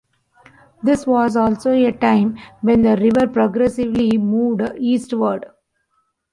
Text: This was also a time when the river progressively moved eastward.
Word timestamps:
This 0.81 1.05
was 1.05 1.35
also 1.35 1.73
a 1.73 1.91
time 1.91 2.35
when 2.61 2.81
the 2.81 2.95
river 2.97 3.27
progressively 3.31 4.17
moved 4.17 4.63
eastward. 4.79 5.45